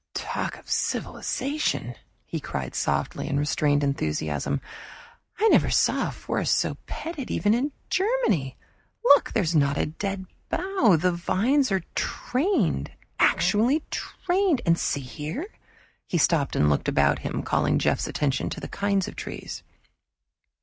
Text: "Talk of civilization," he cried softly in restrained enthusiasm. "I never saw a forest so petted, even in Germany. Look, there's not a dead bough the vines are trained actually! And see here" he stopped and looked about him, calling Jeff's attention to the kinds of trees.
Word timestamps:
"Talk 0.15 0.57
of 0.57 0.67
civilization," 0.67 1.93
he 2.25 2.39
cried 2.39 2.73
softly 2.73 3.27
in 3.27 3.37
restrained 3.37 3.83
enthusiasm. 3.83 4.59
"I 5.37 5.47
never 5.49 5.69
saw 5.69 6.07
a 6.07 6.11
forest 6.11 6.57
so 6.57 6.73
petted, 6.87 7.29
even 7.29 7.53
in 7.53 7.71
Germany. 7.91 8.57
Look, 9.03 9.33
there's 9.33 9.55
not 9.55 9.77
a 9.77 9.85
dead 9.85 10.25
bough 10.49 10.95
the 10.99 11.11
vines 11.11 11.71
are 11.71 11.83
trained 11.93 12.89
actually! 13.19 13.83
And 14.65 14.75
see 14.75 15.01
here" 15.01 15.45
he 16.07 16.17
stopped 16.17 16.55
and 16.55 16.67
looked 16.67 16.87
about 16.87 17.19
him, 17.19 17.43
calling 17.43 17.77
Jeff's 17.77 18.07
attention 18.07 18.49
to 18.49 18.59
the 18.59 18.67
kinds 18.67 19.07
of 19.07 19.15
trees. 19.15 19.61